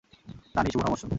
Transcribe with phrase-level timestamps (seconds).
[0.55, 1.03] তানি, শুভ নববর্ষ।